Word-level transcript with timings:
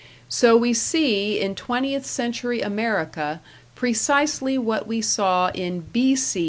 So 0.29 0.57
we 0.57 0.73
see 0.73 1.39
in 1.39 1.53
twentieth 1.53 2.07
century 2.07 2.61
America 2.61 3.39
precisely 3.75 4.57
what 4.57 4.87
we 4.87 4.99
saw 4.99 5.51
in 5.53 5.81
B.C. 5.81 6.39